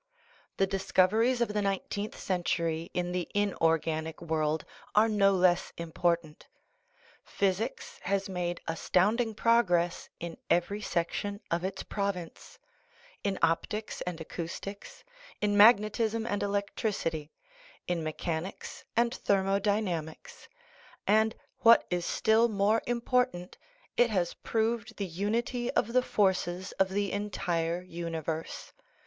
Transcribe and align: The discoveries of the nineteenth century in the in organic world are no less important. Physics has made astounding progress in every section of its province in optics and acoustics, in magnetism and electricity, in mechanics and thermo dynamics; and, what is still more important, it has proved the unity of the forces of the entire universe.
The 0.57 0.65
discoveries 0.65 1.41
of 1.41 1.49
the 1.53 1.61
nineteenth 1.61 2.17
century 2.19 2.89
in 2.91 3.11
the 3.11 3.27
in 3.35 3.53
organic 3.61 4.19
world 4.19 4.65
are 4.95 5.07
no 5.07 5.31
less 5.33 5.71
important. 5.77 6.47
Physics 7.23 7.99
has 8.01 8.27
made 8.27 8.61
astounding 8.67 9.35
progress 9.35 10.09
in 10.19 10.37
every 10.49 10.81
section 10.81 11.39
of 11.51 11.63
its 11.63 11.83
province 11.83 12.57
in 13.23 13.37
optics 13.43 14.01
and 14.07 14.19
acoustics, 14.19 15.03
in 15.39 15.55
magnetism 15.55 16.25
and 16.25 16.41
electricity, 16.41 17.31
in 17.85 18.03
mechanics 18.03 18.83
and 18.97 19.13
thermo 19.13 19.59
dynamics; 19.59 20.47
and, 21.05 21.35
what 21.59 21.85
is 21.91 22.07
still 22.07 22.47
more 22.49 22.81
important, 22.87 23.55
it 23.97 24.09
has 24.09 24.33
proved 24.33 24.97
the 24.97 25.05
unity 25.05 25.69
of 25.73 25.93
the 25.93 26.01
forces 26.01 26.71
of 26.79 26.89
the 26.89 27.11
entire 27.11 27.83
universe. 27.83 28.73